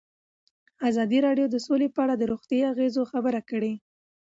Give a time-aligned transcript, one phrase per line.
[0.89, 3.73] ازادي راډیو د سوله په اړه د روغتیایي اغېزو خبره کړې.